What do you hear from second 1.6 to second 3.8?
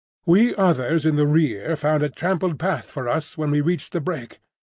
found a trampled path for us when we